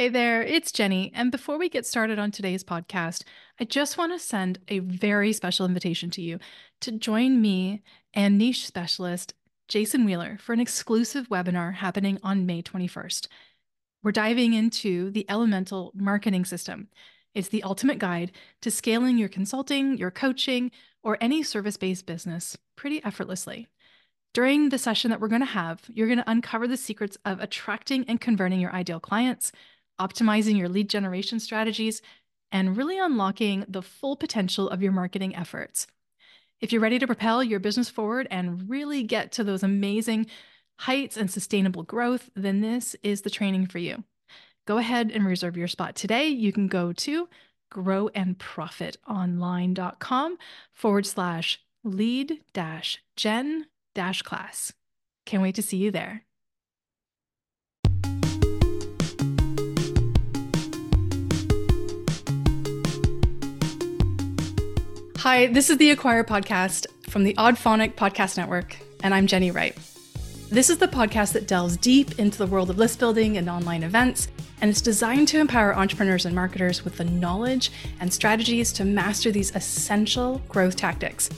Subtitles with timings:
[0.00, 1.12] Hey there, it's Jennie.
[1.14, 3.22] And before we get started on today's podcast,
[3.60, 6.38] I just want to send a very special invitation to you
[6.80, 7.82] to join me
[8.14, 9.34] and niche specialist
[9.68, 13.26] Jason Wheeler for an exclusive webinar happening on May 21st.
[14.02, 16.88] We're diving into the Elemental Marketing System.
[17.34, 20.70] It's the ultimate guide to scaling your consulting, your coaching,
[21.02, 23.68] or any service based business pretty effortlessly.
[24.32, 27.38] During the session that we're going to have, you're going to uncover the secrets of
[27.38, 29.52] attracting and converting your ideal clients
[30.00, 32.02] optimizing your lead generation strategies,
[32.50, 35.86] and really unlocking the full potential of your marketing efforts.
[36.60, 40.26] If you're ready to propel your business forward and really get to those amazing
[40.80, 44.04] heights and sustainable growth, then this is the training for you.
[44.66, 46.28] Go ahead and reserve your spot today.
[46.28, 47.28] You can go to
[47.72, 50.38] growandprofitonline.com
[50.72, 54.72] forward slash lead dash gen dash class.
[55.24, 56.24] Can't wait to see you there.
[65.20, 69.76] Hi, this is the Acquire podcast from the Oddphonic Podcast Network, and I'm Jennie Wright.
[70.48, 73.82] This is the podcast that delves deep into the world of list building and online
[73.82, 74.28] events,
[74.62, 79.30] and it's designed to empower entrepreneurs and marketers with the knowledge and strategies to master
[79.30, 81.28] these essential growth tactics.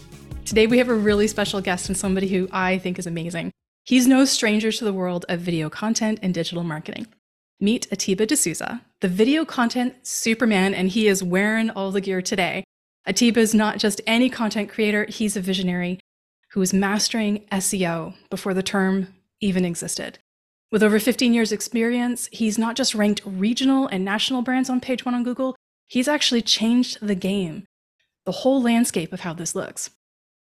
[0.44, 3.50] Today, we have a really special guest and somebody who I think is amazing.
[3.82, 7.08] He's no stranger to the world of video content and digital marketing.
[7.58, 12.22] Meet Atiba de Souza, the video content superman, and he is wearing all the gear
[12.22, 12.62] today
[13.06, 15.98] Atiba is not just any content creator, he's a visionary
[16.52, 19.08] who is mastering SEO before the term
[19.40, 20.18] even existed.
[20.70, 25.04] With over 15 years' experience, he's not just ranked regional and national brands on page
[25.04, 25.56] one on Google,
[25.88, 27.66] he's actually changed the game,
[28.24, 29.90] the whole landscape of how this looks.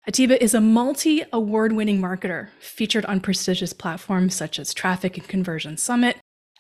[0.06, 5.29] Atiba is a multi award winning marketer featured on prestigious platforms such as Traffic and
[5.29, 6.17] Conversion Summit,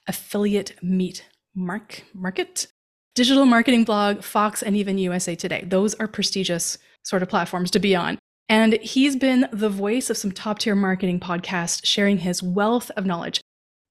[0.06, 2.68] Affiliate Meet Mark, Market,
[3.18, 5.64] digital marketing blog, Fox, and even USA Today.
[5.66, 8.16] Those are prestigious sort of platforms to be on.
[8.48, 13.06] And he's been the voice of some top tier marketing podcasts, sharing his wealth of
[13.06, 13.40] knowledge.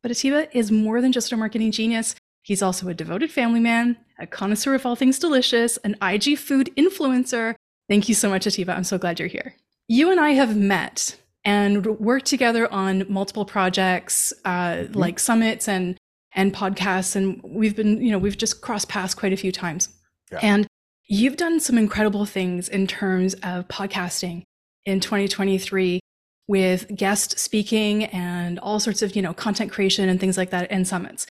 [0.01, 2.16] But Atiba is more than just a marketing genius.
[2.43, 6.71] He's also a devoted family man, a connoisseur of all things delicious, an IG food
[6.77, 7.55] influencer.
[7.89, 8.77] Thank you so much, Atiba.
[8.77, 9.55] I'm so glad you're here.
[9.89, 14.93] You and I have met and worked together on multiple projects uh, mm-hmm.
[14.93, 15.97] like summits and
[16.37, 19.89] and podcasts and we've been you know we've just crossed paths quite a few times
[20.31, 20.39] yeah.
[20.41, 20.67] and
[21.07, 24.43] you've done some incredible things in terms of podcasting
[24.85, 25.99] in 2023
[26.47, 30.67] with guest speaking and all sorts of you know content creation and things like that
[30.71, 31.25] and summits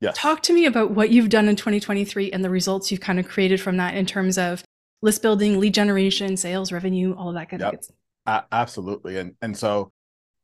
[0.00, 0.16] yes.
[0.16, 3.26] talk to me about what you've done in 2023 and the results you've kind of
[3.26, 4.62] created from that in terms of
[5.00, 7.72] list building lead generation sales revenue all of that kind yep.
[7.72, 7.88] of good
[8.26, 9.90] uh, absolutely and and so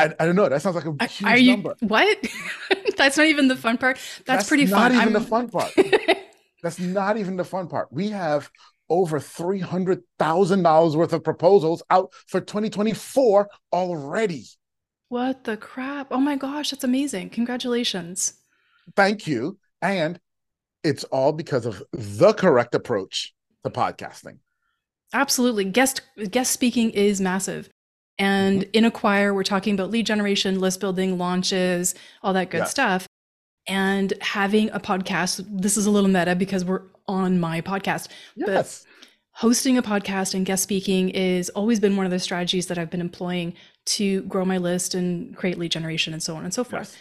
[0.00, 0.48] I, I don't know.
[0.48, 1.76] That sounds like a huge Are you, number.
[1.80, 2.18] What?
[2.96, 3.96] That's not even the fun part.
[3.96, 4.92] That's, That's pretty fun.
[4.92, 5.22] Not even I'm...
[5.22, 5.72] the fun part.
[6.62, 7.92] That's not even the fun part.
[7.92, 8.50] We have
[8.88, 14.44] over three hundred thousand dollars worth of proposals out for 2024 already.
[15.08, 16.08] What the crap?
[16.10, 17.30] Oh my gosh, that's amazing!
[17.30, 18.34] Congratulations.
[18.96, 19.58] Thank you.
[19.82, 20.20] And
[20.82, 23.34] it's all because of the correct approach
[23.64, 24.38] to podcasting.
[25.12, 25.64] Absolutely.
[25.64, 27.68] Guest guest speaking is massive.
[28.20, 28.70] And mm-hmm.
[28.74, 32.64] in Acquire, we're talking about lead generation, list building, launches, all that good yeah.
[32.64, 33.08] stuff.
[33.66, 38.08] And having a podcast, this is a little meta because we're on my podcast.
[38.36, 38.46] Yes.
[38.46, 38.86] But
[39.32, 42.90] hosting a podcast and guest speaking is always been one of the strategies that I've
[42.90, 43.54] been employing
[43.86, 46.96] to grow my list and create lead generation and so on and so forth.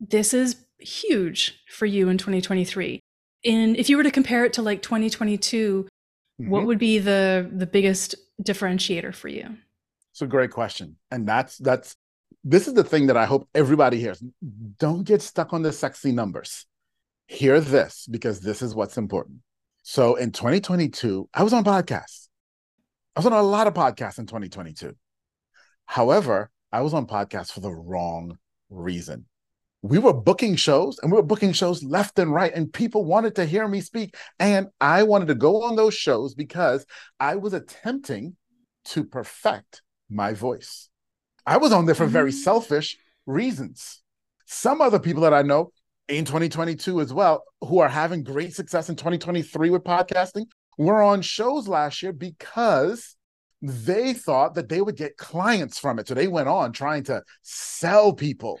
[0.00, 0.10] Yes.
[0.10, 2.98] This is huge for you in 2023.
[3.44, 6.50] And if you were to compare it to like 2022, mm-hmm.
[6.50, 9.56] what would be the the biggest differentiator for you?
[10.12, 10.96] It's a great question.
[11.10, 11.96] And that's that's
[12.44, 14.22] this is the thing that I hope everybody hears.
[14.78, 16.66] Don't get stuck on the sexy numbers.
[17.26, 19.38] Hear this because this is what's important.
[19.82, 22.28] So in 2022, I was on podcasts.
[23.16, 24.94] I was on a lot of podcasts in 2022.
[25.86, 28.38] However, I was on podcasts for the wrong
[28.70, 29.26] reason.
[29.82, 33.34] We were booking shows and we were booking shows left and right, and people wanted
[33.36, 34.16] to hear me speak.
[34.38, 36.86] And I wanted to go on those shows because
[37.18, 38.36] I was attempting
[38.86, 39.82] to perfect
[40.12, 40.88] my voice.
[41.46, 42.44] I was on there for very Mm.
[42.44, 44.02] selfish reasons.
[44.46, 45.72] Some other people that I know
[46.08, 50.46] in 2022 as well, who are having great success in 2023 with podcasting,
[50.78, 53.16] were on shows last year because
[53.60, 56.08] they thought that they would get clients from it.
[56.08, 58.58] So they went on trying to sell people,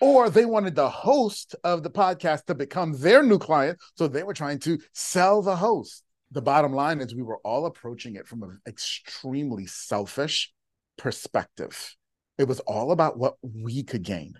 [0.00, 3.78] or they wanted the host of the podcast to become their new client.
[3.96, 6.02] So they were trying to sell the host.
[6.30, 10.52] The bottom line is we were all approaching it from an extremely selfish
[10.98, 11.96] perspective.
[12.36, 14.34] It was all about what we could gain.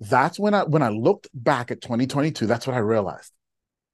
[0.00, 3.32] That's when I when I looked back at 2022, that's what I realized.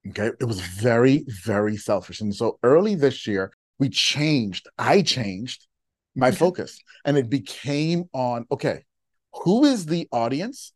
[0.09, 0.31] Okay.
[0.39, 2.21] It was very, very selfish.
[2.21, 5.67] And so early this year, we changed, I changed
[6.15, 8.85] my focus and it became on okay,
[9.33, 10.73] who is the audience?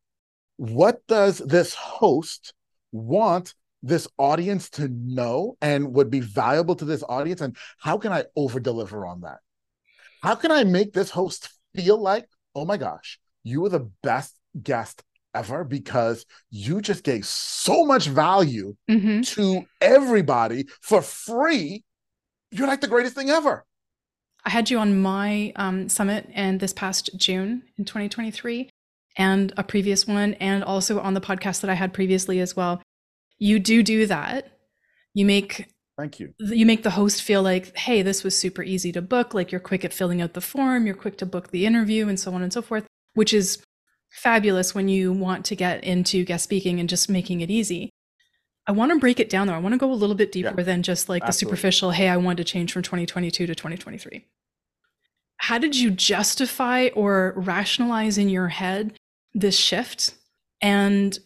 [0.57, 2.53] What does this host
[2.91, 7.41] want this audience to know and would be valuable to this audience?
[7.41, 9.39] And how can I over deliver on that?
[10.21, 14.35] How can I make this host feel like, oh my gosh, you were the best
[14.61, 15.03] guest
[15.33, 21.83] ever because you just gave so much value hmm to everybody for free.
[22.51, 23.65] You're like the greatest thing ever.
[24.43, 28.69] I had you on my um, summit and this past June in 2023
[29.17, 32.81] and a previous one, and also on the podcast that I had previously as well.
[33.37, 34.57] You do do that.
[35.13, 35.67] You make
[36.01, 36.33] Thank you.
[36.39, 39.35] you make the host feel like, hey, this was super easy to book.
[39.35, 42.19] Like you're quick at filling out the form, you're quick to book the interview, and
[42.19, 43.63] so on and so forth, which is
[44.09, 47.91] fabulous when you want to get into guest speaking and just making it easy.
[48.65, 49.53] I want to break it down though.
[49.53, 52.09] I want to go a little bit deeper Yeah, than just like the superficial, hey,
[52.09, 54.25] I want to change from 2022 to 2023.
[55.37, 58.93] How did you justify or rationalize in your head
[59.35, 60.15] this shift?
[60.61, 61.17] And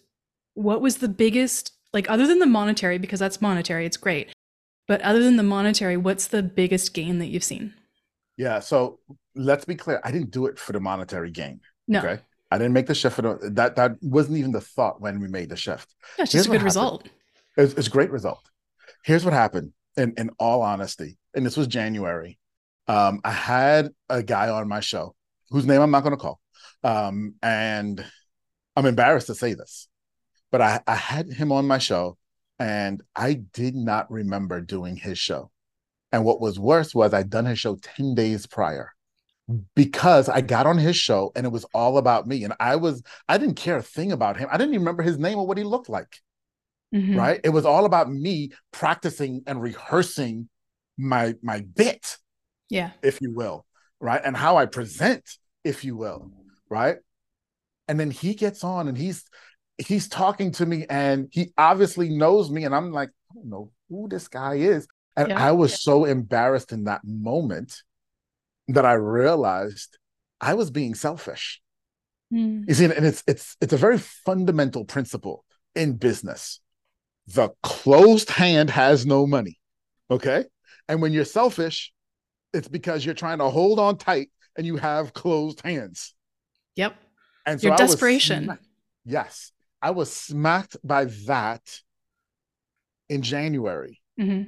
[0.54, 4.35] what was the biggest, like, other than the monetary, because that's monetary, it's great.
[4.88, 7.74] But other than the monetary, what's the biggest gain that you've seen?
[8.38, 8.60] Yeah.
[8.60, 9.00] So
[9.36, 10.00] let's be clear.
[10.04, 11.62] I didn't do it for the monetary gain.
[11.88, 12.20] No, Okay.
[12.52, 13.76] I didn't make the shift for the, that.
[13.76, 15.94] That wasn't even the thought when we made the shift.
[16.18, 17.08] yeah, it's Here's just a good result.
[17.58, 18.50] It's, it's a great result.
[19.04, 19.74] Here's what happened.
[19.98, 22.38] In in all honesty, and this was January.
[22.88, 25.16] Um, I had a guy on my show
[25.50, 26.40] whose name I'm not going to call,
[26.84, 28.06] um, and
[28.76, 29.88] I'm embarrassed to say this,
[30.52, 32.18] but I, I had him on my show,
[32.60, 35.52] and I did not remember doing his show.
[36.12, 38.92] And what was worse was I'd done his show 10 days prior
[39.76, 42.44] because I got on his show and it was all about me.
[42.44, 44.48] And I was, I didn't care a thing about him.
[44.52, 46.22] I didn't even remember his name or what he looked like
[46.94, 47.18] Mhm.
[47.18, 50.48] right it was all about me practicing and rehearsing
[50.98, 52.18] my my bit
[52.70, 52.92] Yeah.
[53.02, 53.66] if you will
[54.00, 55.24] right and how i present
[55.64, 56.32] if you will
[56.70, 56.98] right
[57.88, 59.26] and then he gets on and he's
[59.78, 63.72] he's talking to me and he obviously knows me and i'm like i don't know
[63.90, 64.88] who this guy is
[65.18, 65.44] and Yeah.
[65.48, 67.82] i was so embarrassed in that moment
[68.70, 69.98] that i realized
[70.42, 71.62] i was being selfish
[72.34, 72.68] Mm.
[72.68, 75.46] you see, and it's it's it's a very fundamental principle
[75.76, 76.60] in business.
[77.28, 79.60] The closed hand has no money.
[80.10, 80.46] Okay.
[80.90, 81.94] And when you're selfish,
[82.52, 86.16] it's because you're trying to hold on tight and you have closed hands.
[86.76, 86.96] Yep.
[87.46, 88.58] And so Your I was desperation.
[89.06, 89.52] yes.
[89.86, 91.62] I was smacked by that
[93.08, 94.44] in January, hmm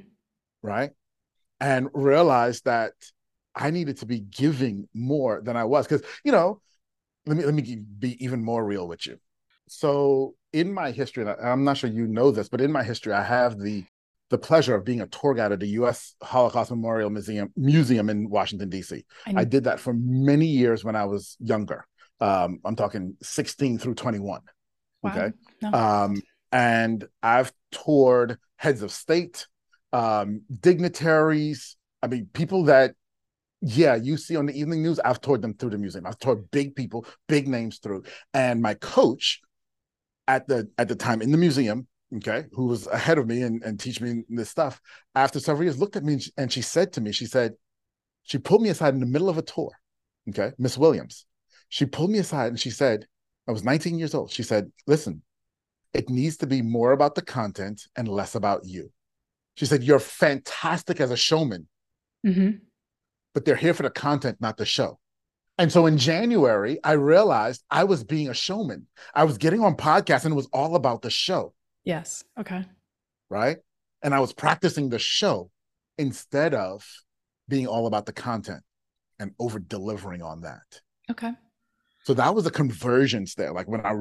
[0.62, 0.90] right?
[1.60, 2.94] And realized that
[3.54, 5.86] I needed to be giving more than I was.
[5.86, 6.60] Because, you know,
[7.26, 7.62] let me let me
[8.04, 9.16] be even more real with you.
[9.68, 12.82] So in my history, and I- I'm not sure you know this, but in my
[12.82, 13.84] history, I have the
[14.30, 16.16] the pleasure of being a tour guide at the U.S.
[16.20, 19.04] Holocaust Memorial Museum Museum in Washington D.C.
[19.40, 21.86] I did that for many years when I was younger.
[22.20, 24.40] Um, I'm talking 16 through 21.
[25.02, 25.12] Wow.
[25.12, 25.32] Okay.
[25.62, 25.72] No.
[25.72, 29.46] Um, and I've toured heads of state,
[29.92, 31.76] um, dignitaries.
[32.02, 32.94] I mean, people that,
[33.60, 35.00] yeah, you see on the evening news.
[35.00, 36.06] I've toured them through the museum.
[36.06, 38.04] I've toured big people, big names through.
[38.32, 39.40] And my coach
[40.28, 41.86] at the at the time in the museum,
[42.16, 44.80] okay, who was ahead of me and, and teach me this stuff,
[45.14, 47.54] after several years, looked at me and she, and she said to me, she said,
[48.22, 49.70] she pulled me aside in the middle of a tour.
[50.28, 51.26] Okay, Miss Williams.
[51.68, 53.06] She pulled me aside and she said,
[53.48, 54.30] I was 19 years old.
[54.30, 55.22] She said, listen,
[55.94, 58.92] it needs to be more about the content and less about you.
[59.56, 61.66] She said, You're fantastic as a showman,
[62.24, 62.50] hmm
[63.34, 64.98] but they're here for the content, not the show.
[65.58, 68.86] And so in January, I realized I was being a showman.
[69.14, 72.24] I was getting on podcasts and it was all about the show, Yes.
[72.38, 72.64] Okay.
[73.30, 73.58] right?
[74.02, 75.50] And I was practicing the show
[75.98, 76.86] instead of
[77.48, 78.62] being all about the content
[79.18, 80.80] and over delivering on that.
[81.10, 81.32] Okay.
[82.04, 83.52] So that was a convergence there.
[83.52, 83.92] Like when I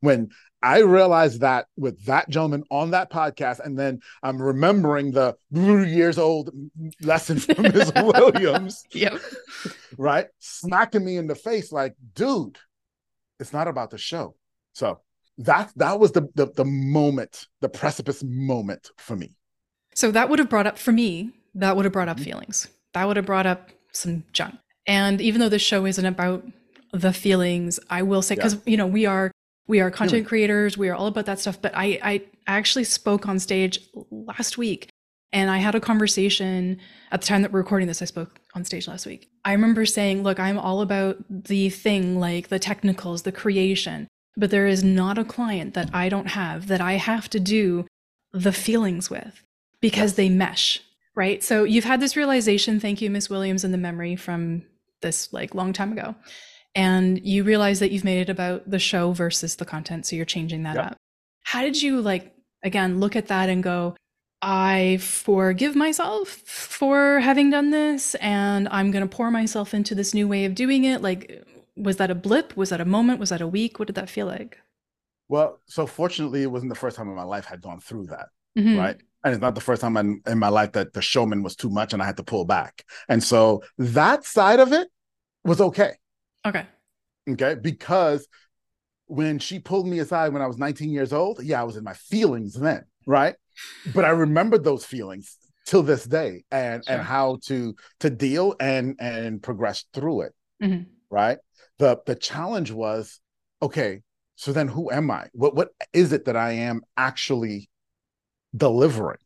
[0.00, 0.28] when
[0.62, 6.18] I realized that with that gentleman on that podcast, and then I'm remembering the years
[6.18, 6.50] old
[7.00, 7.92] lesson from Ms.
[7.96, 8.84] Williams.
[8.92, 9.20] Yep.
[9.96, 12.58] Right, smacking me in the face, like, dude,
[13.38, 14.34] it's not about the show.
[14.74, 15.00] So
[15.38, 19.34] that that was the the, the moment, the precipice moment for me.
[19.94, 21.30] So that would have brought up for me.
[21.54, 22.24] That would have brought up Mhm.
[22.24, 22.68] feelings.
[22.94, 24.56] That would have brought up some junk.
[24.86, 26.44] And even though this show isn't about
[26.94, 29.30] the feelings, I will say because you know we are
[29.66, 31.60] we are content creators, we are all about that stuff.
[31.60, 34.88] But I I actually spoke on stage last week,
[35.32, 36.78] and I had a conversation
[37.10, 38.00] at the time that we're recording this.
[38.00, 39.28] I spoke on stage last week.
[39.44, 44.50] I remember saying, "Look, I'm all about the thing, like the technicals, the creation." But
[44.50, 47.86] there is not a client that I don't have that I have to do
[48.32, 49.42] the feelings with
[49.80, 50.16] because Yes.
[50.16, 50.80] they mesh,
[51.14, 51.42] right?
[51.42, 54.64] So you've had this realization, thank you, Miss Williams, and the memory from
[55.02, 56.16] this like long time ago.
[56.74, 60.06] And you realize that you've made it about the show versus the content.
[60.06, 60.84] So you're changing that Yep.
[60.86, 60.96] up.
[61.44, 63.96] How did you like again look at that and go,
[64.42, 70.26] I forgive myself for having done this and I'm gonna pour myself into this new
[70.26, 71.00] way of doing it?
[71.02, 71.44] Like
[71.76, 72.56] was that a blip?
[72.56, 73.18] Was that a moment?
[73.20, 73.78] Was that a week?
[73.78, 74.58] What did that feel like?
[75.28, 78.06] Well, so fortunately, it wasn't the first time in my life I had gone through
[78.06, 78.28] that.
[78.58, 78.78] Mhm.
[78.78, 78.96] right?
[79.24, 81.70] And it's not the first time in, in my life that the showman was too
[81.70, 82.84] much and I had to pull back.
[83.08, 84.88] And so that side of it
[85.44, 85.94] was okay.
[86.46, 86.66] Okay.
[87.28, 87.54] Okay.
[87.54, 88.26] Because
[89.06, 91.84] when she pulled me aside when I was 19 years old, yeah, I was in
[91.84, 93.34] my feelings then, right?
[93.94, 95.36] But I remembered those feelings
[95.66, 96.94] till this day and Sure.
[96.96, 100.34] and how to to deal and and progress through it.
[100.62, 100.86] Mhm.
[101.10, 101.38] Right.
[101.78, 103.20] The the challenge was,
[103.62, 104.02] okay,
[104.36, 105.28] so then who am I?
[105.32, 107.68] What what is it that I am actually
[108.56, 109.18] delivering?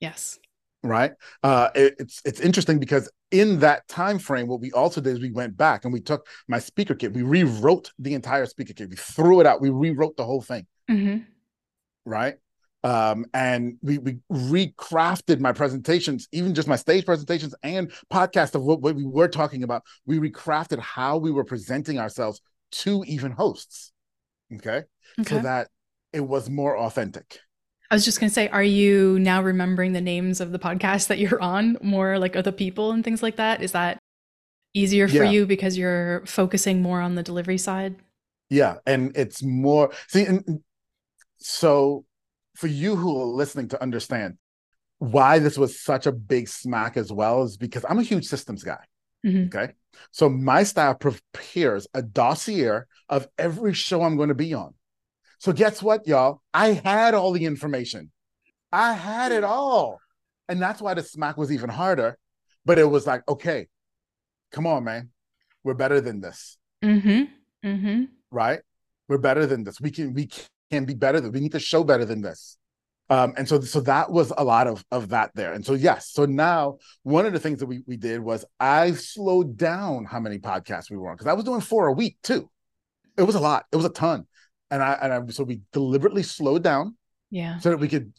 [0.00, 0.38] Yes.
[0.82, 1.12] right
[1.42, 5.20] uh it- it's it's interesting because in that time frame what we also did is
[5.20, 7.12] we went back and we took my speaker kit.
[7.12, 8.90] We rewrote the entire speaker kit.
[8.90, 9.60] We threw it out.
[9.60, 10.66] We rewrote the whole thing.
[10.88, 11.18] Hmm
[12.06, 12.34] right?
[12.82, 18.62] Um and we we recrafted my presentations even just my stage presentations and podcast of
[18.62, 19.82] what, what we were talking about.
[20.06, 22.40] We recrafted how we were presenting ourselves
[22.72, 23.92] to even hosts.
[24.54, 24.84] Okay,
[25.20, 25.36] Okay.
[25.36, 25.68] so that
[26.12, 27.38] it was more authentic
[27.90, 31.08] I was just going to say, are you now remembering the names of the podcasts
[31.08, 33.62] that you're on more like other people and things like that?
[33.62, 33.98] Is that
[34.74, 35.30] easier for Yeah.
[35.30, 37.96] you because you're focusing more on the delivery side?
[38.48, 40.60] Yeah, and it's more see, and
[41.38, 42.04] so
[42.54, 44.38] for you who are listening to understand
[44.98, 48.62] why this was such a big smack as well is because I'm a huge systems
[48.64, 48.84] guy.
[49.26, 49.46] Mhm.
[49.54, 49.72] Okay,
[50.12, 54.74] so my staff prepares a dossier of every show I'm going to be on.
[55.40, 56.42] So guess what, y'all?
[56.52, 58.10] I had all the information.
[58.72, 59.98] I had it all,
[60.48, 62.18] and that's why the smack was even harder.
[62.66, 63.66] But it was like, okay,
[64.52, 65.08] come on, man,
[65.64, 67.68] we're better than this Mm-hmm.
[67.68, 68.04] Mm-hmm.
[68.30, 68.60] right?
[69.08, 69.80] We're better than this.
[69.80, 70.28] We can we
[70.70, 72.58] can be better than we need to show better than this.
[73.08, 75.54] Um, and so so that was a lot of of that there.
[75.54, 78.92] And so yes, so now one of the things that we we did was I
[78.92, 82.18] slowed down how many podcasts we were on because I was doing four a week
[82.22, 82.48] too.
[83.16, 83.64] It was a lot.
[83.72, 84.26] It was a ton.
[84.70, 86.96] And I and I so we deliberately slowed down
[87.30, 87.58] Yeah.
[87.58, 88.12] so that we could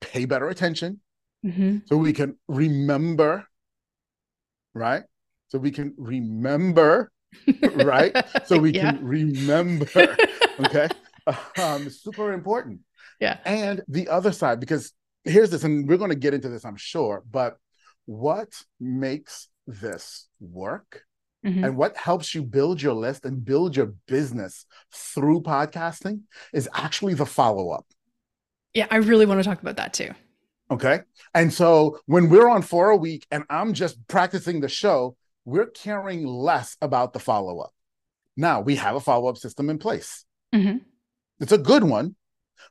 [0.00, 1.00] pay better attention,
[1.44, 1.78] Mm-hmm.
[1.86, 3.46] so we can remember,
[4.74, 5.04] right?
[5.48, 7.10] So we can remember
[7.62, 8.14] Right?
[8.46, 8.92] so we Yeah.
[8.92, 10.16] can remember
[10.60, 10.88] okay
[11.58, 12.80] um super important
[13.20, 13.38] Yeah.
[13.44, 14.92] and the other side because
[15.24, 17.56] here's this and we're going to get into this i'm sure but
[18.06, 18.48] what
[18.80, 21.04] makes this work
[21.44, 21.64] Mhm.
[21.64, 27.14] and what helps you build your list and build your business through podcasting is actually
[27.14, 27.86] the follow-up
[28.74, 30.10] Yeah, I really want to talk about that too.
[30.70, 31.00] okay
[31.34, 35.66] and so when we're on four a week and i'm just practicing the show we're
[35.70, 37.72] caring less about the follow-up
[38.36, 40.80] now we have a follow-up system in place Mhm.
[41.40, 42.16] It's a good one,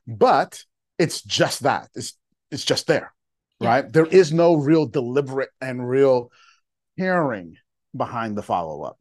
[0.06, 0.62] but
[0.98, 1.88] it's just that.
[1.94, 2.18] It's
[2.50, 3.14] it's just there,
[3.60, 3.68] Yeah.
[3.68, 3.92] right?
[3.92, 6.30] There is no real deliberate and real
[6.98, 7.56] caring
[7.96, 8.98] behind the follow up.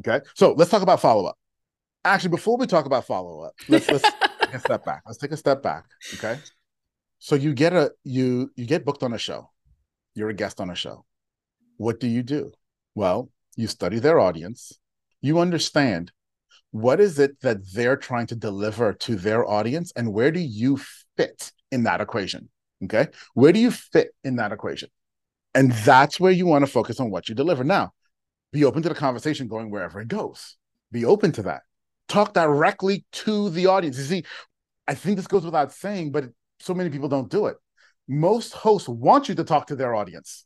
[0.00, 1.38] Okay, so let's talk about follow up.
[2.04, 4.02] Actually, before we talk about follow up, let's let's
[4.40, 5.02] take a step back.
[5.06, 5.84] Let's take a step back.
[6.14, 6.38] Okay,
[7.18, 9.50] so you get a you you get booked on a show.
[10.14, 11.04] You're a guest on a show.
[11.76, 12.52] What do you do?
[12.94, 14.72] Well, you study their audience.
[15.20, 16.12] You understand
[16.70, 20.78] what is it that they're trying to deliver to their audience and where do you
[21.16, 22.48] fit in that equation
[22.84, 24.88] okay where do you fit in that equation
[25.54, 27.92] and that's where you want to focus on what you deliver now
[28.52, 30.56] be open to the conversation going wherever it goes
[30.92, 31.62] be open to that
[32.08, 34.24] talk directly to the audience you see
[34.86, 36.24] i think this goes without saying but
[36.60, 37.56] so many people don't do it
[38.08, 40.44] most hosts want you to talk to their audience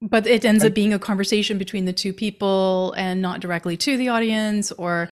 [0.00, 3.96] But it ends up being a conversation between the two people and not directly to
[3.96, 5.08] the audience or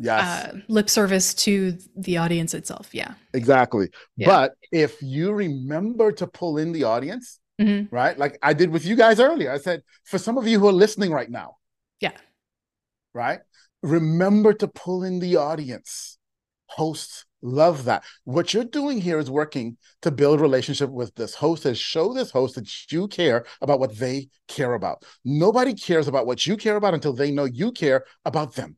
[0.00, 0.22] Yes.
[0.24, 2.92] uh, lip service to the audience itself.
[2.92, 3.14] Yeah.
[3.32, 3.90] Exactly.
[4.16, 4.26] Yeah.
[4.26, 7.88] But if you remember to pull in the audience, Mhm.
[7.92, 8.18] right?
[8.18, 9.52] Like I did with you guys earlier.
[9.52, 11.56] I said, for some of you who are listening right now,
[12.00, 12.12] Yeah.
[13.12, 13.40] right?
[13.82, 16.18] Remember to pull in the audience.
[16.66, 18.02] Hosts love that.
[18.24, 22.30] What you're doing here is working to build relationship with this host and show this
[22.30, 25.04] host that you care about what they care about.
[25.24, 28.76] Nobody cares about what you care about until they know you care about them.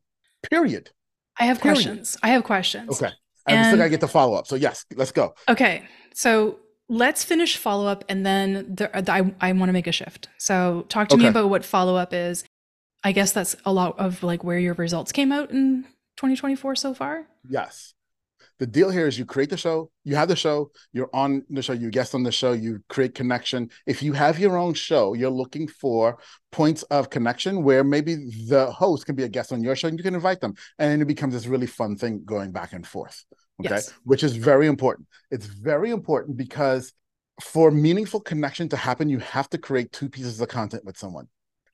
[0.51, 0.91] Period.
[1.39, 1.75] I have Period.
[1.77, 2.17] questions.
[2.21, 2.89] I have questions.
[3.01, 3.11] Okay.
[3.47, 4.45] And, still gotta get the follow up.
[4.45, 5.33] So yes, let's go.
[5.47, 5.87] Okay.
[6.13, 10.29] So let's finish follow up and then there, I, I want to make a shift.
[10.37, 12.45] So talk to me about what follow up is.
[13.03, 15.83] I guess that's a lot of like where your results came out in
[16.17, 17.27] 2024 so far.
[17.47, 17.93] Yes.
[18.59, 21.61] The deal here is you create the show, you have the show, you're on the
[21.61, 23.69] show, you guest on the show, you create connection.
[23.85, 26.17] If you have your own show, you're looking for
[26.51, 28.15] points of connection where maybe
[28.47, 30.55] the host can be a guest on your show and you can invite them.
[30.79, 33.25] And then it becomes this really fun thing going back and forth.
[33.59, 33.75] Okay.
[33.75, 33.93] Yes.
[34.03, 35.07] Which is very important.
[35.31, 36.93] It's very important because
[37.41, 41.27] for meaningful connection to happen, you have to create two pieces of content with someone.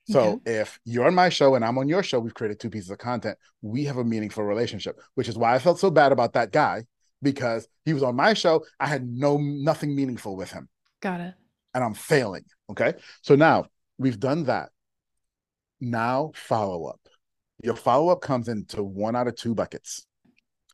[0.06, 2.90] So if you're on my show and I'm on your show, we've created two pieces
[2.90, 3.38] of content.
[3.62, 6.84] We have a meaningful relationship, which is why I felt so bad about that guy
[7.22, 8.66] because he was on my show.
[8.78, 10.68] I had no nothing meaningful with him,
[11.00, 11.34] Got it.
[11.72, 12.44] and I'm failing.
[12.68, 14.68] Okay, so now we've done that.
[15.80, 17.00] Now follow up.
[17.62, 20.06] Your follow up comes into one out of two buckets.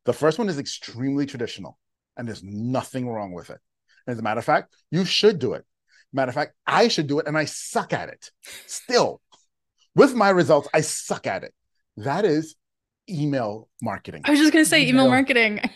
[0.04, 1.78] The first one is extremely traditional,
[2.16, 3.58] and there's nothing wrong with it.
[4.06, 5.64] As a matter of fact, you should do it.
[6.12, 8.30] Matter of fact, I should do it, and I suck at it.
[8.66, 9.20] Still,
[9.94, 11.54] with my results, I suck at it.
[11.98, 12.56] That is
[13.08, 14.22] email marketing.
[14.24, 15.08] I was just going to say email Email.
[15.10, 15.60] marketing.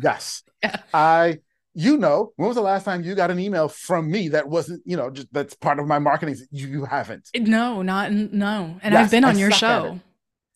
[0.00, 0.44] Yes.
[0.62, 0.76] Yeah.
[0.94, 1.38] I,
[1.74, 4.80] you know, when was the last time you got an email from me that wasn't,
[4.86, 6.36] you know, just that's part of my marketing?
[6.52, 7.28] You, you haven't.
[7.36, 8.78] no, not no.
[8.80, 9.98] And Yes, I've been I on your show.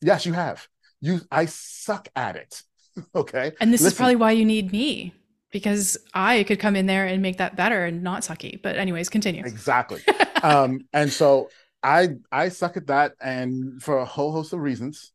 [0.00, 0.68] Yes, you have.
[1.00, 2.62] You, I suck at it.
[3.14, 3.52] okay.
[3.60, 5.14] And this is probably why you need me
[5.52, 8.60] because I could come in there and make that better and not sucky.
[8.60, 9.44] But anyways, continue.
[9.44, 10.00] Exactly.
[10.42, 11.50] um, and so
[11.82, 15.12] I, I suck at that, and for a whole host of reasons,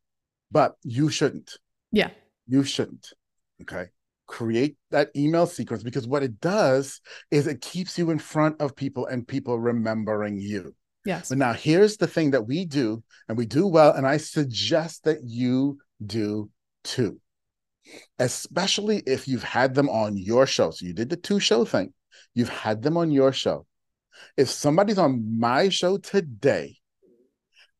[0.50, 1.58] but you shouldn't.
[1.92, 2.10] Yeah.
[2.46, 3.12] You shouldn't.
[3.62, 3.86] Okay.
[4.26, 8.76] Create that email sequence because what it does is it keeps you in front of
[8.76, 10.74] people and people remembering you.
[11.04, 11.30] yes.
[11.30, 15.04] But now here's the thing that we do, and we do well, and I suggest
[15.04, 16.50] that you do
[16.84, 17.20] too.
[18.18, 20.70] Especially if you've had them on your show.
[20.70, 21.92] So you did the two show thing,
[22.34, 23.66] you've had them on your show.
[24.36, 26.76] If somebody's on my show today,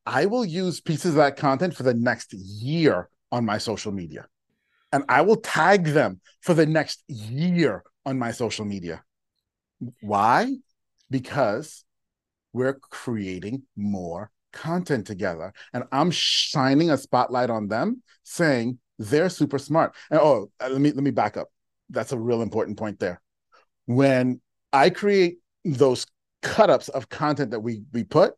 [0.07, 4.27] I will use pieces of that content for the next year on my social media.
[4.92, 9.03] And I will tag them for the next year on my social media.
[10.01, 10.55] Why?
[11.11, 11.85] Because
[12.53, 15.53] we're creating more content together.
[15.73, 19.95] And I'm shining a spotlight on them, saying they're super smart.
[20.11, 21.49] And oh, uh, let me let me back up.
[21.91, 23.21] That's a real important point there.
[23.87, 24.41] When
[24.73, 26.07] I create those
[26.43, 28.35] cut-ups of content that we we put,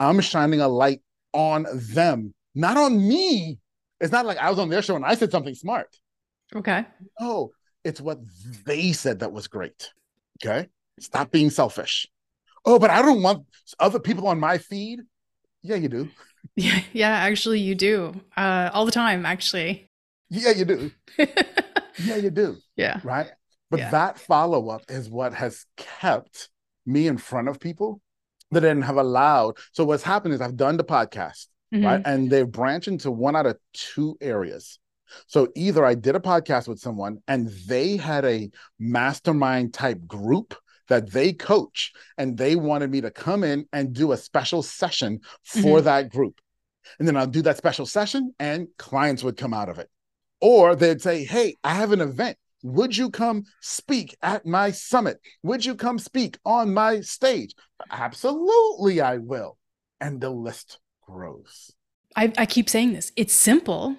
[0.00, 3.58] I'm shining a light on them, not on me.
[4.00, 5.88] It's not like I was on their show and I said something smart.
[6.54, 6.86] Okay.
[7.20, 7.50] No,
[7.84, 8.18] it's what
[8.64, 9.92] they said that was great.
[10.42, 10.68] Okay.
[11.00, 12.06] Stop being selfish.
[12.64, 13.46] Oh, but I don't want
[13.78, 15.00] other people on my feed.
[15.62, 16.08] Yeah, you do.
[16.56, 18.20] Yeah, yeah, actually you do.
[18.36, 19.88] Uh all the time, actually.
[20.30, 20.90] Yeah, you do.
[21.98, 22.56] Yeah, you do.
[22.74, 23.00] yeah.
[23.04, 23.28] Right.
[23.70, 23.90] But Yeah.
[23.92, 26.48] that follow up is what has kept
[26.84, 28.00] me in front of people
[28.50, 29.58] that didn't have allowed.
[29.72, 31.84] So what's happened is I've done the podcast, Mhm.
[31.84, 32.02] right?
[32.04, 34.80] And they've branched into one out of two areas.
[35.28, 40.54] So either I did a podcast with someone and they had a mastermind type group
[40.88, 45.20] that they coach and they wanted me to come in and do a special session
[45.44, 46.40] for that group.
[46.98, 49.88] And then I'll do that special session and clients would come out of it.
[50.44, 52.36] Or they'd say, Hey, I have an event.
[52.62, 55.18] Would you come speak at my summit?
[55.42, 57.54] Would you come speak on my stage?
[57.90, 59.56] Absolutely, I will.
[60.02, 61.72] And the list grows.
[62.14, 63.10] I, I keep saying this.
[63.16, 63.96] It's simple.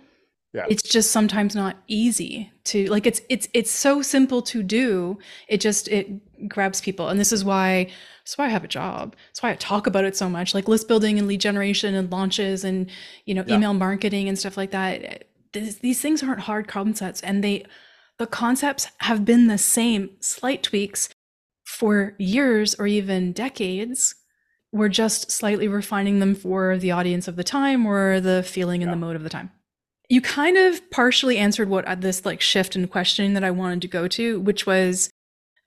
[0.53, 0.65] Yeah.
[0.69, 5.17] It's just sometimes not easy to like it's it's it's so simple to do.
[5.49, 6.07] It just it
[6.47, 7.09] grabs people.
[7.09, 7.89] And this is why
[8.23, 9.15] that's why I have a job.
[9.29, 10.53] That's why I talk about it so much.
[10.53, 12.89] Like list building and lead generation and launches and
[13.25, 13.55] you know, Yeah.
[13.55, 15.25] email marketing and stuff like that.
[15.55, 17.65] This, these things aren't hard concepts and they
[18.19, 21.09] the concepts have been the same, slight tweaks
[21.65, 24.15] for years or even decades.
[24.71, 28.91] We're just slightly refining them for the audience of the time or the feeling and
[28.91, 29.51] the mode of the time.
[30.09, 33.81] You kind of partially answered what uh, this like shift in questioning that I wanted
[33.81, 35.09] to go to, which was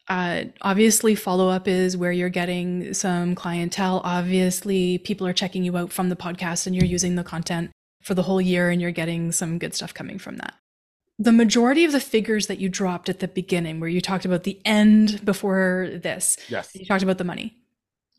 [0.08, 4.00] Uh, obviously, follow up is where you're getting some clientele.
[4.04, 7.70] Obviously, people are checking you out from the podcast and you're using the content
[8.08, 10.54] for the whole year and you're getting some good stuff coming from that.
[11.18, 14.44] The majority of the figures that you dropped at the beginning, where you talked about
[14.44, 16.70] the end before this, Yes.
[16.74, 17.54] you talked about the money.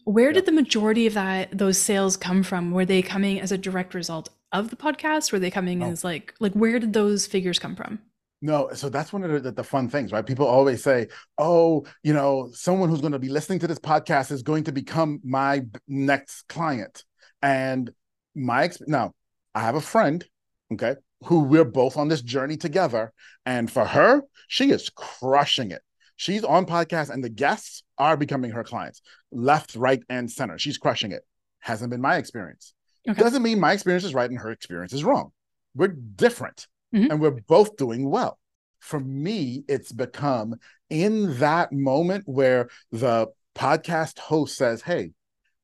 [0.06, 0.34] Where Yeah.
[0.36, 2.72] did the majority of that those sales come from?
[2.72, 5.32] Were they coming as a direct result of the podcast?
[5.32, 5.88] Were they coming Oh.
[5.90, 8.00] as like like where did those figures come from?
[8.42, 10.26] No, so that's one of the, the fun things, right?
[10.26, 14.32] People always say, "Oh, you know, someone who's going to be listening to this podcast
[14.32, 17.04] is going to become my next client."
[17.42, 17.92] And
[18.36, 19.14] my exp- now,
[19.56, 20.26] I have a friend,
[20.74, 23.12] okay, who we're both on this journey together,
[23.46, 25.82] and for her, she is crushing it.
[26.16, 30.58] She's on podcast, and the guests are becoming her clients, left, right, and center.
[30.58, 31.24] She's crushing it.
[31.60, 32.74] Hasn't been my experience.
[33.08, 33.20] Okay.
[33.20, 35.32] Doesn't mean my experience is right and her experience is wrong.
[35.76, 37.10] We're different Mhm.
[37.10, 38.38] and we're both doing well.
[38.80, 40.56] For me, it's become
[40.90, 45.12] in that moment where the podcast host says, Hey,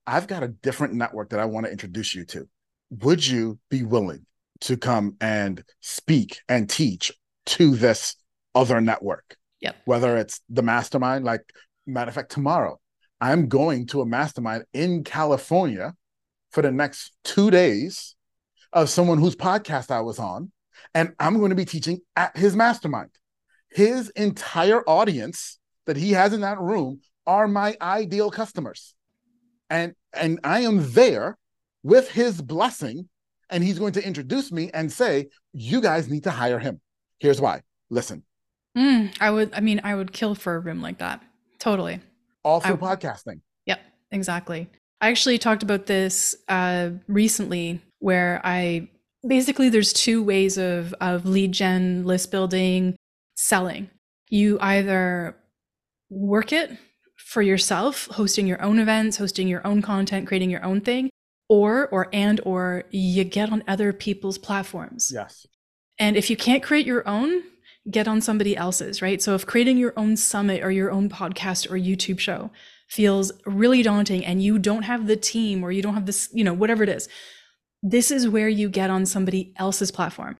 [0.07, 2.47] I've got a different network that I want to introduce you to.
[3.01, 4.25] Would you be willing
[4.61, 7.11] to come and speak and teach
[7.47, 8.15] to this
[8.53, 9.35] other network?
[9.61, 9.75] Yep.
[9.85, 11.41] Whether it's the mastermind, like
[11.85, 12.79] matter of fact, tomorrow
[13.19, 15.93] I'm going to a mastermind in California
[16.51, 18.15] for the next two days
[18.71, 20.51] of someone whose podcast I was on,
[20.93, 23.09] and I'm going to be teaching at his mastermind.
[23.69, 28.93] His entire audience that he has in that room are my ideal customers.
[29.69, 31.37] And and I am there
[31.85, 33.07] with his blessing,
[33.51, 36.81] and he's going to introduce me and say, You guys need to hire him.
[37.19, 37.61] Here's why.
[37.89, 38.23] Listen,
[38.77, 41.21] Mm, I would I mean I would kill for a room like that.
[41.59, 42.01] Totally.
[42.43, 43.39] all through I- podcasting.
[43.67, 43.79] Yep,
[44.11, 44.67] exactly.
[44.99, 48.89] I actually talked about this uh, recently where I
[49.25, 52.95] basically there's two ways of of lead gen, list building,
[53.35, 53.89] selling.
[54.29, 55.37] You either
[56.09, 56.71] work it
[57.17, 61.09] for yourself, hosting your own events, hosting your own content, creating your own thing,
[61.49, 65.11] or or and or you get on other people's platforms.
[65.13, 65.45] Yes.
[65.99, 67.43] And if you can't create your own,
[67.89, 69.21] get on somebody else's, right?
[69.21, 72.51] So if creating your own summit or your own podcast or YouTube show
[72.89, 76.43] feels really daunting and you don't have the team or you don't have this, you
[76.43, 77.07] know, whatever it is,
[77.81, 80.35] this is where you get on somebody else's platform.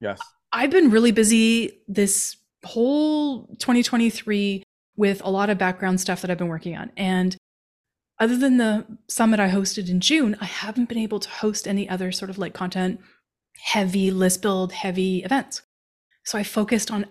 [0.00, 0.20] Yes.
[0.52, 4.62] I've been really busy this whole 2023
[4.96, 6.90] with a lot of background stuff that I've been working on.
[6.96, 7.36] And
[8.22, 11.88] other than the summit I hosted in June, I haven't been able to host any
[11.94, 13.00] other sort of like content
[13.74, 15.62] heavy list build heavy events.
[16.24, 17.06] So I focused on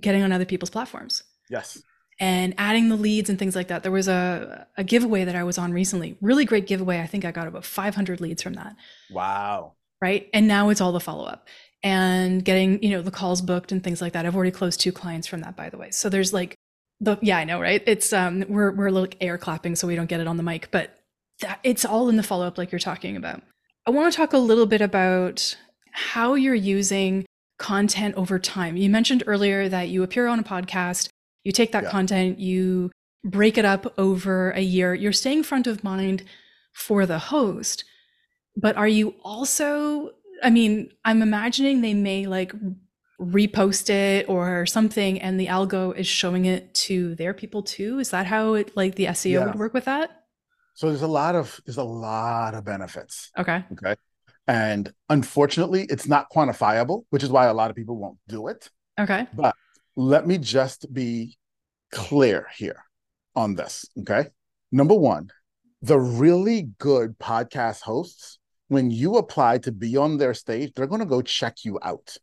[0.00, 1.82] getting on other people's platforms Yes.
[2.20, 3.82] and adding the leads and things like that.
[3.82, 7.00] There was a, a giveaway that I was on recently, really great giveaway.
[7.00, 8.74] I think I got about 500 leads from that
[9.10, 9.74] Wow.
[10.02, 11.48] right and now it's all the follow-up
[11.82, 14.90] and getting you know the calls booked and things like that i've already closed two
[14.92, 16.54] clients from that by the way so there's like
[17.00, 17.82] the yeah i know right?
[17.86, 20.42] It's um we're we're a little air clapping so we don't get it on the
[20.42, 20.98] mic but
[21.42, 23.42] that it's all in the follow-up like you're talking about.
[23.86, 25.56] I want to talk a little bit about
[25.92, 27.26] how you're using
[27.58, 28.76] content over time.
[28.76, 31.08] You mentioned earlier that you appear on a podcast
[31.44, 31.90] you take that Yeah.
[31.90, 32.90] content you
[33.24, 34.94] break it up over a year.
[34.94, 36.22] You're staying front of mind
[36.72, 37.84] for the host
[38.56, 40.10] but are you also
[40.42, 42.52] i mean i'm imagining they may like
[43.20, 48.10] repost it or something and the algo is showing it to their people too is
[48.10, 49.46] that how it like the seo Yeah.
[49.46, 50.10] would work with that
[50.74, 53.30] So there's a lot of there's a lot of benefits.
[53.38, 53.94] okay Okay.
[54.48, 58.70] And unfortunately, it's not quantifiable, which is why a lot of people won't do it.
[59.00, 59.54] okay But
[59.96, 61.38] Let me just be
[61.90, 62.80] clear here
[63.34, 63.86] on this.
[64.00, 64.28] Okay.
[64.70, 65.30] Number one,
[65.82, 71.00] the really good podcast hosts, when you apply to be on their stage, they're going
[71.00, 72.16] to go check you out.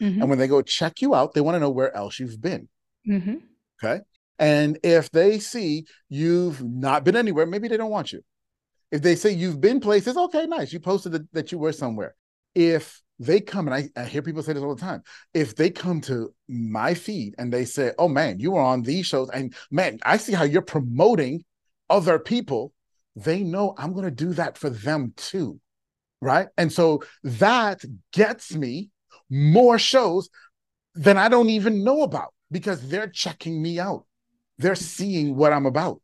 [0.00, 2.40] Hmm And when they go check you out, they want to know where else you've
[2.40, 2.68] been.
[3.04, 3.36] hmm
[3.82, 4.00] Okay.
[4.38, 8.22] And if they see you've not been anywhere, maybe they don't want you.
[8.90, 10.72] If they say you've been places, okay, nice.
[10.72, 12.14] You posted that, that you were somewhere.
[12.54, 15.02] If they come, and I, I hear people say this all the time,
[15.34, 19.06] if they come to my feed and they say, oh man, you were on these
[19.06, 21.44] shows, and man, I see how you're promoting
[21.90, 22.72] other people,
[23.14, 25.60] they know I'm going to do that for them too.
[26.22, 26.48] Right.
[26.56, 27.82] And so that
[28.12, 28.90] gets me
[29.30, 30.28] more shows
[30.94, 34.04] than I don't even know about because they're checking me out.
[34.58, 36.02] They're seeing what I'm about.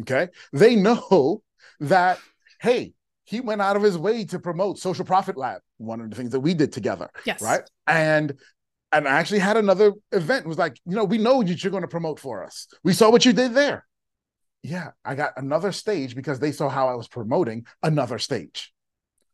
[0.00, 0.28] Okay.
[0.52, 1.42] They know
[1.80, 2.18] that,
[2.60, 6.16] hey, he went out of his way to promote Social Profit Lab, one of the
[6.16, 7.10] things that we did together.
[7.24, 7.62] yes Right.
[7.86, 8.34] And
[8.92, 10.46] and I actually had another event.
[10.46, 12.68] It was like, you know, we know that you're going to promote for us.
[12.84, 13.84] We saw what you did there.
[14.62, 18.72] Yeah, I got another stage because they saw how I was promoting another stage.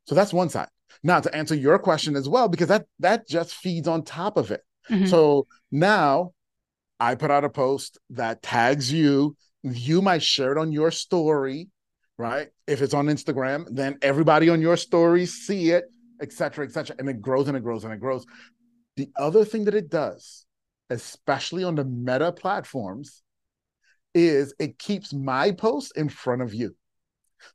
[0.07, 0.69] So that's one side.
[1.03, 4.51] Now to answer your question as well, because that that just feeds on top of
[4.51, 4.63] it.
[4.91, 5.09] Mhm.
[5.09, 6.33] So now
[7.01, 9.37] I put out a post that tags you.
[9.63, 11.69] You might share it on your story,
[12.19, 12.49] right?
[12.67, 15.85] If it's on Instagram, then everybody on your story see it,
[16.21, 18.25] etc., etc., and it grows and it grows and it grows.
[18.97, 20.45] The other thing that it does,
[20.91, 23.23] especially on the meta platforms,
[24.15, 26.77] is it keeps my posts in front of you.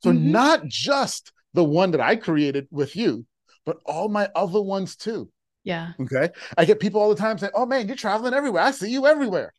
[0.02, 0.32] So mm-hmm.
[0.32, 3.26] not just the one that I created with you,
[3.66, 5.32] but all my other ones too.
[5.64, 5.94] Yeah.
[6.00, 6.30] Okay.
[6.56, 8.62] I get people all the time saying, "Oh man, you're traveling everywhere.
[8.62, 9.52] I see you everywhere."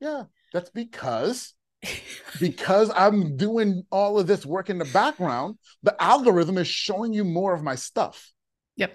[0.00, 1.54] Yeah, that's because
[2.40, 7.24] because I'm doing all of this work in the background, the algorithm is showing you
[7.24, 8.32] more of my stuff.
[8.76, 8.92] Yep.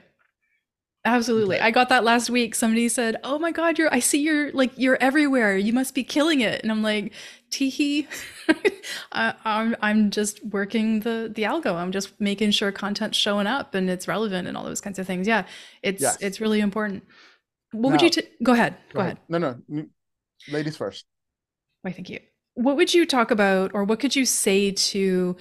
[1.16, 1.56] Absolutely.
[1.56, 1.66] Okay.
[1.66, 2.54] I got that last week.
[2.54, 5.58] Somebody said, "Oh my god, you're I see you're like you're everywhere.
[5.58, 7.14] You must be killing it." And I'm like,
[7.50, 8.08] "Teehee.
[9.12, 11.76] I, I'm I'm just working the the algo.
[11.76, 15.08] I'm just making sure content's showing up and it's relevant and all those kinds of
[15.08, 15.46] things." Yeah.
[15.82, 16.18] It's yes.
[16.22, 17.04] it's really important.
[17.72, 18.76] What now, would you t- go ahead.
[18.94, 19.18] Go, go ahead.
[19.30, 19.42] ahead.
[19.42, 19.86] No, no.
[20.52, 21.06] Ladies first.
[21.82, 22.20] Why, thank you.
[22.54, 25.38] What would you talk about or what could you say to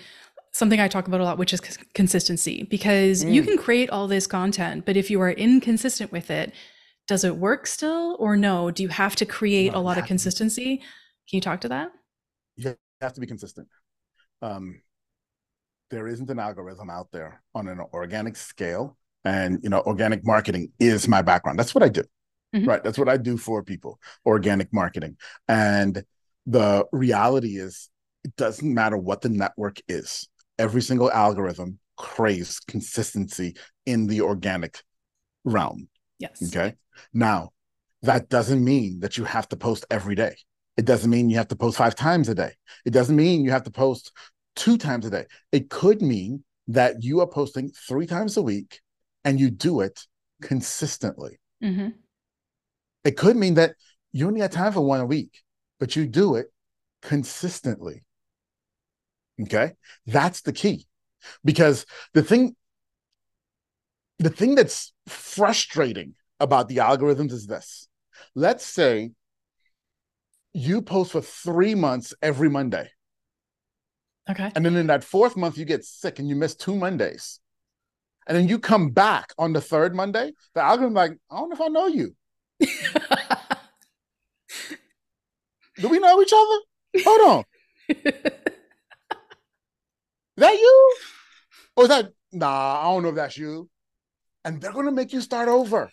[0.59, 1.61] something I talk about a lot, which is
[1.95, 3.33] consistency, because mm.
[3.33, 6.53] you can create all this content, but if you are inconsistent with it,
[7.07, 8.71] does it work still or no?
[8.71, 10.79] Do you have to create no, a lot of consistency?
[10.79, 11.91] Can you talk to that?
[12.57, 13.69] You have to be consistent.
[14.43, 14.83] Um,
[15.91, 18.99] there isn't an algorithm out there on an organic scale.
[19.25, 21.59] And, you know, organic marketing is my background.
[21.59, 22.03] That's what I do.
[22.55, 22.69] Mm-hmm.
[22.69, 22.83] Right.
[22.83, 25.17] That's what I do for people organic marketing.
[25.49, 26.05] And
[26.47, 27.91] the reality is,
[28.25, 34.83] it doesn't matter what the network is every single algorithm craves consistency in the organic
[35.45, 35.89] realm.
[36.19, 36.43] Yes.
[36.49, 36.75] Okay.
[37.13, 37.51] Now,
[38.03, 40.37] that doesn't mean that you have to post every day.
[40.77, 42.53] It doesn't mean you have to post five times a day.
[42.85, 44.13] It doesn't mean you have to post
[44.55, 45.25] two times a day.
[45.51, 48.81] It could mean that you are posting three times a week
[49.25, 50.07] and you do it
[50.43, 51.41] consistently.
[51.63, 51.89] Mm-hmm.
[53.05, 53.75] It could mean that
[54.13, 55.43] you only have time for one a week,
[55.81, 56.47] but you do it
[57.03, 58.05] consistently.
[59.43, 59.73] Okay.
[60.07, 60.87] That's the key.
[61.45, 62.57] Because the thing,
[64.19, 67.89] the thing that's frustrating about the algorithms is this.
[68.35, 69.13] Let's say
[70.53, 72.91] you post for three months every Monday.
[74.31, 74.51] Okay.
[74.55, 77.41] And then in that fourth month, you get sick and you miss two Mondays.
[78.27, 81.55] And then you come back on the third Monday, the algorithm like, I don't know
[81.55, 82.15] if I know you.
[85.81, 86.59] Do we know each other?
[87.05, 87.45] Hold on.
[90.39, 90.97] Is that you?
[91.75, 92.79] Or is that nah?
[92.79, 93.69] I don't know if that's you.
[94.45, 95.91] And they're gonna make you start over.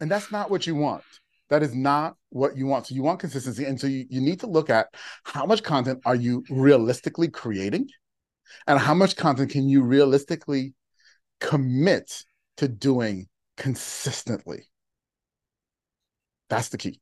[0.00, 1.04] And that's not what you want.
[1.48, 2.88] That is not what you want.
[2.88, 3.64] So you want consistency.
[3.64, 4.88] And so you, you need to look at
[5.22, 7.86] how much content are you realistically creating
[8.66, 10.74] and how much content can you realistically
[11.40, 12.24] commit
[12.56, 14.64] to doing consistently.
[16.48, 17.00] That's the key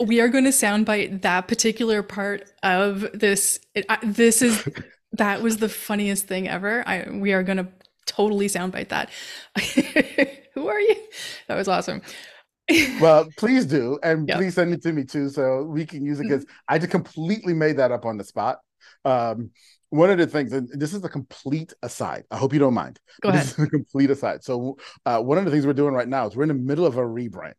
[0.00, 3.60] we are going to soundbite that particular part of this.
[3.74, 4.68] It, I, this is
[5.12, 6.86] that was the funniest thing ever.
[6.86, 7.68] I we are going to
[8.06, 9.10] totally soundbite that.
[10.54, 10.96] Who are you?
[11.48, 12.02] That was awesome.
[13.00, 14.38] well, please do, and yep.
[14.38, 16.74] please send it to me too, so we can use it because mm-hmm.
[16.74, 18.58] I just completely made that up on the spot.
[19.04, 19.50] Um,
[19.90, 22.24] one of the things, and this is a complete aside.
[22.30, 22.98] I hope you don't mind.
[23.20, 23.42] Go ahead.
[23.42, 24.42] This is a complete aside.
[24.42, 26.86] So, uh, one of the things we're doing right now is we're in the middle
[26.86, 27.54] of a rebrand.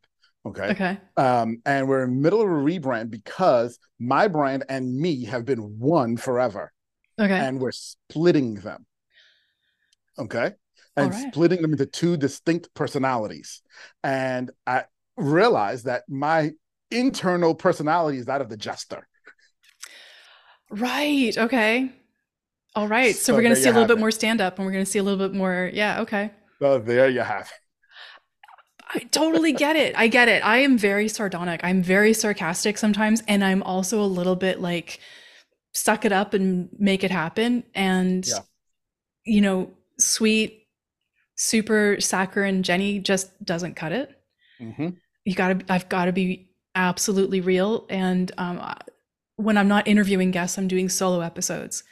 [0.45, 0.67] Okay.
[0.69, 0.97] Okay.
[1.17, 5.43] Um, and we're in the middle of a rebrand because my brand and me have
[5.43, 6.71] been one forever.
[7.19, 7.33] Okay.
[7.33, 8.85] And we're splitting them.
[10.19, 10.51] Okay.
[10.95, 11.33] And right.
[11.33, 13.61] splitting them into two distinct personalities.
[14.03, 14.83] And I
[15.17, 16.51] realized that my
[16.91, 19.07] internal personality is that of the jester.
[20.69, 21.37] Right.
[21.37, 21.91] Okay.
[22.75, 23.15] All right.
[23.15, 23.99] So, so we're going to see a little bit it.
[23.99, 25.71] more stand up and we're going to see a little bit more.
[25.73, 26.01] Yeah.
[26.01, 26.31] Okay.
[26.59, 27.64] So there you have it.
[28.95, 29.93] I totally get it.
[29.97, 30.45] I get it.
[30.45, 31.59] I am very sardonic.
[31.63, 33.21] I'm very sarcastic sometimes.
[33.27, 34.99] And I'm also a little bit like,
[35.73, 37.65] suck it up and make it happen.
[37.75, 38.39] And, yeah.
[39.25, 40.67] you know, sweet,
[41.35, 44.17] super saccharine Jennie just doesn't cut it.
[44.61, 44.89] Mm-hmm.
[45.25, 47.85] You gotta, I've gotta be absolutely real.
[47.89, 48.61] And um,
[49.35, 51.83] when I'm not interviewing guests, I'm doing solo episodes.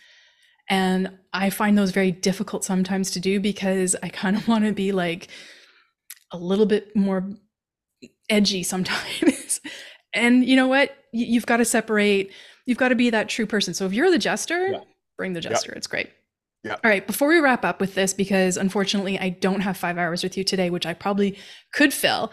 [0.69, 4.71] And I find those very difficult sometimes to do because I kind of want to
[4.71, 5.27] be like,
[6.34, 7.30] a little bit more
[8.30, 9.62] edgy sometimes.
[10.13, 10.98] and you know what?
[11.13, 12.32] You've got to separate,
[12.65, 13.74] you've got to be that true person.
[13.74, 14.80] So if you're the jester, yeah.
[15.17, 15.69] bring the jester.
[15.69, 15.78] Yep.
[15.78, 16.10] It's great.
[16.63, 16.74] Yeah.
[16.74, 17.06] All right.
[17.06, 20.43] Before we wrap up with this, because unfortunately I don't have five hours with you
[20.43, 21.38] today, which I probably
[21.74, 22.32] could fill.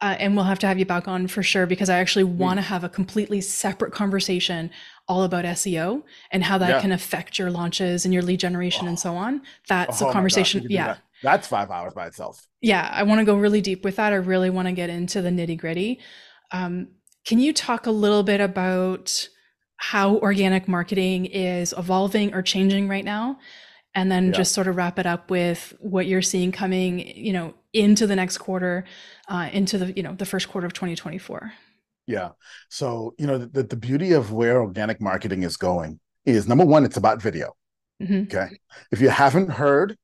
[0.00, 2.34] Uh, and we'll have to have you back on for sure because I actually mm.
[2.34, 4.70] want to have a completely separate conversation
[5.06, 6.80] all about SEO and how that yeah.
[6.80, 8.88] can affect your launches and your lead generation oh.
[8.88, 9.42] and so on.
[9.68, 10.66] That's oh, a conversation.
[10.68, 10.96] Yeah.
[11.22, 12.46] That That's five hours by itself.
[12.60, 14.12] Yeah, I want to go really deep with that.
[14.12, 16.00] I really want to get into the nitty gritty.
[16.50, 16.88] Um,
[17.24, 19.28] can you talk a little bit about
[19.76, 23.38] how organic marketing is evolving or changing right now?
[23.94, 24.32] And then yeah.
[24.32, 28.16] just sort of wrap it up with what you're seeing coming, you know, into the
[28.16, 28.84] next quarter,
[29.28, 31.52] uh, into the, you know, the first quarter of 2024.
[32.06, 32.30] Yeah.
[32.68, 36.84] So, you know, the, the beauty of where organic marketing is going is number one,
[36.84, 37.54] it's about video.
[38.02, 38.22] Mm-hmm.
[38.22, 38.56] Okay.
[38.90, 39.96] If you haven't heard,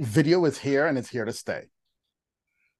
[0.00, 1.64] video is here and it's here to stay.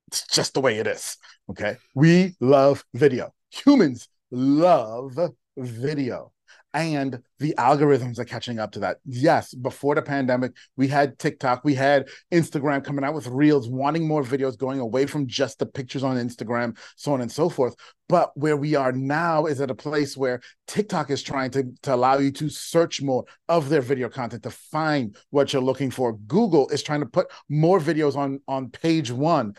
[0.09, 1.17] It's just the way it is.
[1.51, 1.77] Okay.
[1.95, 3.33] We love video.
[3.51, 5.19] Humans love
[5.57, 6.33] video
[6.77, 8.99] and the algorithms are catching up to that.
[9.07, 14.07] Yes, before the pandemic, we had TikTok, we had Instagram coming out with reels, wanting
[14.07, 17.75] more videos, going away from just the pictures on Instagram, so on and so forth.
[18.11, 21.95] But where we are now is at a place where TikTok is trying to, to
[21.95, 26.13] allow you to search more of their video content to find what you're looking for.
[26.13, 29.55] Google is trying to put more videos on, on page one.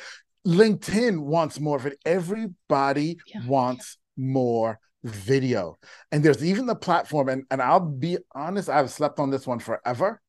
[0.45, 1.97] LinkedIn wants more of it.
[2.05, 3.43] Everybody yeah.
[3.47, 5.77] wants more video.
[6.11, 9.59] And there's even the platform, and, and I'll be honest, I've slept on this one
[9.59, 10.21] forever.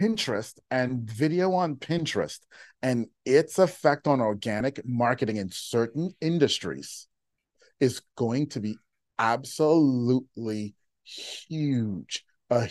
[0.00, 2.38] Pinterest and video on Pinterest
[2.82, 7.08] and its effect on organic marketing in certain industries
[7.80, 8.76] is going to be
[9.18, 12.24] absolutely huge.
[12.50, 12.68] A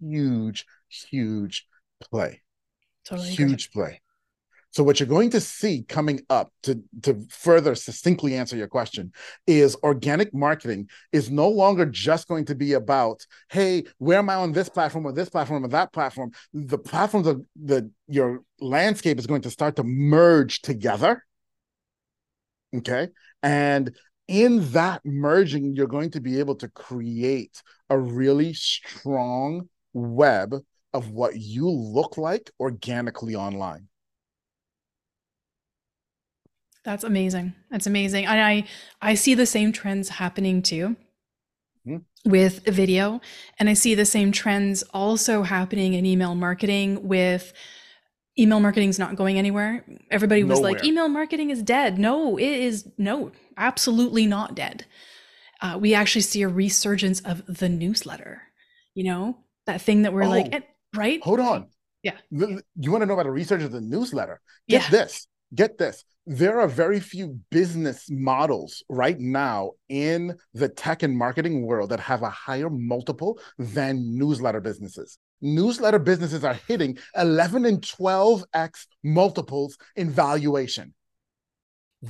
[0.00, 1.66] huge, huge
[2.00, 2.42] play.
[3.04, 3.82] Totally huge agree.
[3.82, 4.00] play.
[4.72, 9.12] So what you're going to see coming up to, to further succinctly answer your question
[9.46, 14.34] is organic marketing is no longer just going to be about, hey, where am I
[14.34, 16.30] on this platform or this platform or that platform?
[16.54, 21.24] The platforms of the your landscape is going to start to merge together.
[22.76, 23.08] Okay.
[23.42, 23.96] And
[24.28, 30.54] in that merging, you're going to be able to create a really strong web
[30.92, 33.88] of what you look like organically online.
[36.84, 37.54] That's amazing.
[37.70, 38.26] That's amazing.
[38.26, 38.64] And I
[39.00, 40.96] I see the same trends happening too
[41.86, 42.30] mm-hmm.
[42.30, 43.20] with video
[43.58, 47.52] and I see the same trends also happening in email marketing with
[48.38, 49.84] email marketing is not going anywhere.
[50.10, 50.72] Everybody was Nowhere.
[50.72, 51.98] like email marketing is dead.
[51.98, 54.86] No, it is no, absolutely not dead.
[55.60, 58.42] Uh, we actually see a resurgence of the newsletter.
[58.94, 60.60] You know, that thing that we're oh, like, eh,
[60.94, 61.22] right?
[61.22, 61.68] Hold on.
[62.02, 62.16] Yeah.
[62.30, 64.40] You want to know about a resurgence of the newsletter?
[64.68, 64.90] Get yeah.
[64.90, 65.26] this.
[65.54, 71.66] Get this there are very few business models right now in the tech and marketing
[71.66, 75.18] world that have a higher multiple than newsletter businesses.
[75.40, 80.94] Newsletter businesses are hitting 11 and 12x multiples in valuation.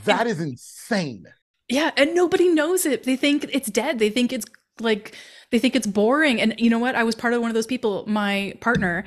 [0.04, 1.24] That is insane.
[1.68, 3.04] Yeah, and nobody knows it.
[3.04, 4.00] They think it's dead.
[4.00, 4.44] They think it's
[4.80, 5.16] like
[5.50, 6.40] they think it's boring.
[6.42, 6.96] And you know what?
[6.96, 8.04] I was part of one of those people.
[8.06, 9.06] My partner,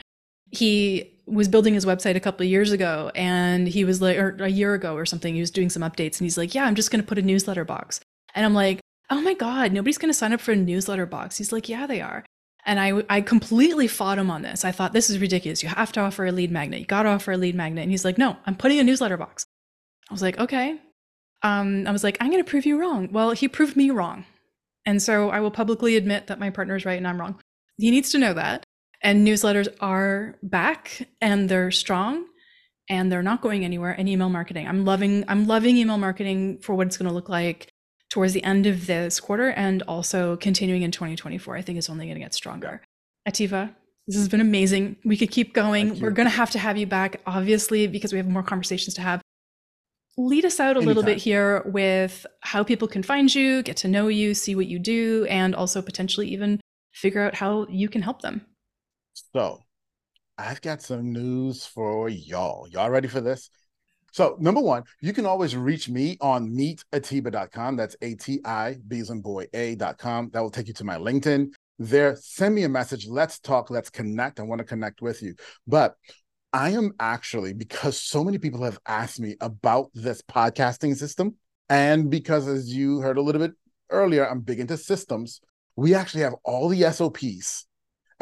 [0.51, 4.35] he was building his website a couple of years ago and he was like or
[4.41, 6.75] a year ago or something he was doing some updates and he's like yeah i'm
[6.75, 8.01] just going to put a newsletter box
[8.35, 11.37] and i'm like oh my god nobody's going to sign up for a newsletter box
[11.37, 12.25] he's like yeah they are
[12.65, 14.63] and I, I completely fought him on this.
[14.63, 15.63] I thought this is ridiculous.
[15.63, 16.79] You have to offer a lead magnet.
[16.79, 17.83] You got to offer a lead magnet.
[17.83, 19.45] And he's like, no, I'm putting a newsletter box.
[20.09, 20.79] I was like, okay.
[21.41, 23.09] Um, I was like, I'm going to prove you wrong.
[23.11, 24.25] Well, he proved me wrong.
[24.85, 27.39] And so I will publicly admit that my partner is right and I'm wrong.
[27.77, 28.65] He needs to know that
[29.03, 32.25] and newsletters are back and they're strong
[32.89, 34.67] and they're not going anywhere and email marketing.
[34.67, 37.69] I'm loving i'm loving email marketing for what it's going to look like
[38.09, 42.05] towards the end of this quarter and also continuing in 2024 i think it's only
[42.05, 42.81] going to get stronger.
[43.25, 43.75] Atiba
[44.07, 44.97] this has been amazing.
[45.05, 45.99] We could keep going.
[46.01, 49.01] We're going to have to have you back obviously because we have more conversations to
[49.01, 49.21] have.
[50.17, 50.87] Lead us out a Anytime.
[50.87, 54.67] little bit here with how people can find you get to know you see what
[54.67, 56.59] you do and also potentially even
[56.91, 58.45] figure out how you can help them
[59.13, 59.59] so
[60.37, 62.67] I've got some news for y'all.
[62.67, 63.49] Y'all ready for this?
[64.11, 67.75] So, number one, you can always reach me on meetatiba.com.
[67.75, 70.29] That's A T I B as in boy A.com.
[70.33, 71.51] That will take you to my LinkedIn.
[71.79, 73.07] There, send me a message.
[73.07, 73.71] Let's talk.
[73.71, 74.39] Let's connect.
[74.39, 75.33] I want to connect with you.
[75.65, 75.95] But
[76.51, 81.35] I am actually, because so many people have asked me about this podcasting system,
[81.69, 83.53] and because as you heard a little bit
[83.89, 85.41] earlier, I'm big into systems.
[85.75, 87.65] We actually have all the SOPs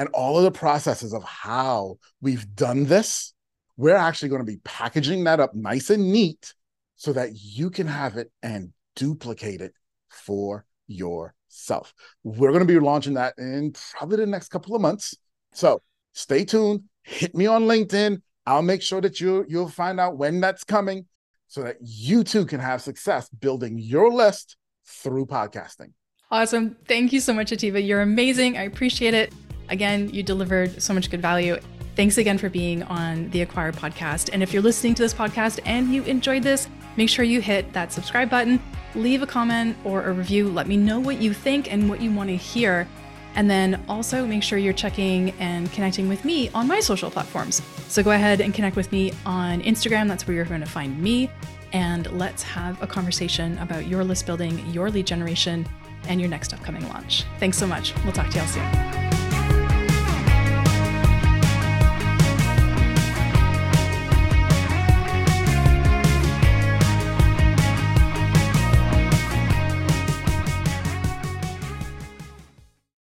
[0.01, 3.35] and all of the processes of how we've done this,
[3.77, 6.55] we're actually going to be packaging that up nice and neat
[6.95, 9.75] so that you can have it and duplicate it
[10.09, 11.93] for yourself.
[12.23, 15.15] We're going to be launching that in probably the next couple of months.
[15.53, 15.83] So
[16.13, 18.23] stay tuned, hit me on LinkedIn.
[18.47, 21.05] I'll make sure that you you'll find out when that's coming
[21.47, 25.93] so that you too can have success building your list through podcasting.
[26.31, 26.75] Awesome.
[26.87, 27.79] Thank you so much, Atiba.
[27.79, 28.57] You're amazing.
[28.57, 29.31] I appreciate it.
[29.70, 31.57] Again, you delivered so much good value.
[31.95, 34.30] Thanks again for being on the Acquire podcast.
[34.34, 37.72] And if you're listening to this podcast and you enjoyed this, make sure you hit
[37.74, 38.62] that subscribe button,
[38.95, 40.49] leave a comment or a review.
[40.49, 42.88] Let me know what you think and what you want to hear.
[43.36, 47.62] And then also make sure you're checking and connecting with me on my social platforms.
[47.88, 50.07] So go ahead and connect with me on Instagram.
[50.07, 51.30] That's where you're going to find me.
[51.74, 55.66] And let's have a conversation about your list building, your lead generation,
[56.07, 57.24] and your next upcoming launch.
[57.39, 57.93] Thanks so much.
[58.03, 59.30] We'll talk to y'all soon.